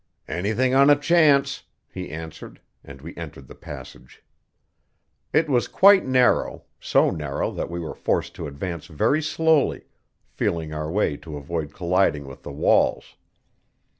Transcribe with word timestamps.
"Anything 0.27 0.73
on 0.73 0.89
a 0.89 0.95
chance," 0.95 1.61
he 1.87 2.09
answered, 2.09 2.59
and 2.83 3.03
we 3.03 3.15
entered 3.15 3.47
the 3.47 3.53
passage. 3.53 4.23
It 5.31 5.47
was 5.47 5.67
quite 5.67 6.07
narrow 6.07 6.63
so 6.79 7.11
narrow 7.11 7.51
that 7.51 7.69
we 7.69 7.79
were 7.79 7.93
forced 7.93 8.33
to 8.37 8.47
advance 8.47 8.87
very 8.87 9.21
slowly, 9.21 9.83
feeling 10.27 10.73
our 10.73 10.89
way 10.89 11.17
to 11.17 11.37
avoid 11.37 11.75
colliding 11.75 12.25
with 12.25 12.41
the 12.41 12.51
walls. 12.51 13.15